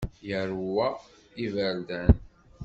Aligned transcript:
Yeṛwa 0.27 0.87
iberdan. 1.43 2.13